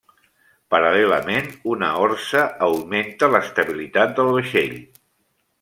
Paral·lelament 0.73 1.51
una 1.75 1.91
orsa 2.05 2.47
augmenta 2.69 3.33
l'estabilitat 3.35 4.17
del 4.21 4.37
vaixell. 4.39 4.77